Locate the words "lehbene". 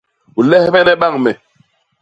0.49-0.93